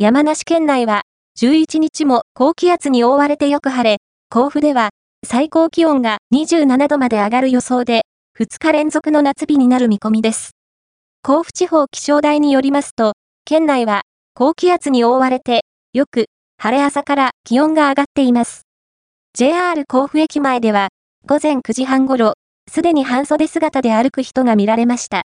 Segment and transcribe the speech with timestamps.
[0.00, 1.02] 山梨県内は
[1.40, 3.96] 11日も高気圧に覆われてよく晴れ、
[4.30, 4.90] 甲府では
[5.26, 8.02] 最高気温が27度まで上がる予想で、
[8.38, 10.52] 2日連続の夏日になる見込みです。
[11.24, 13.14] 甲府地方気象台によりますと、
[13.44, 14.02] 県内は
[14.34, 16.26] 高気圧に覆われて、よく
[16.58, 18.68] 晴れ朝から気温が上がっています。
[19.34, 20.90] JR 甲府駅前では、
[21.26, 22.34] 午前9時半ごろ、
[22.70, 25.16] すでに半袖姿で歩く人が見られました。